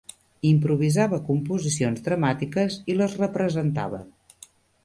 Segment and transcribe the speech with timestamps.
[0.51, 4.01] Improvisava composicions dramatiques i les representava